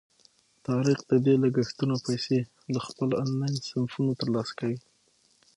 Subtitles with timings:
[0.65, 2.39] طارق د دې لګښتونو پیسې
[2.73, 4.79] له خپلو آنلاین صنفونو ترلاسه کوي.